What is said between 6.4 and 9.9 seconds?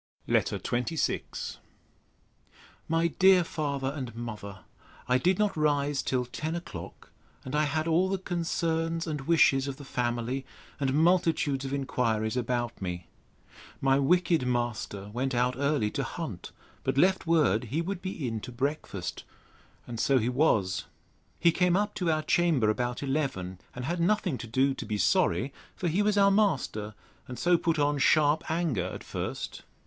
o'clock, and I had all the concerns and wishes of the